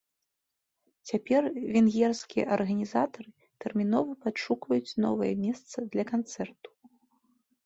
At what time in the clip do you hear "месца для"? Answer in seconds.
5.45-6.05